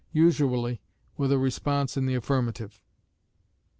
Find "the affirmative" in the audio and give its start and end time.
2.07-2.81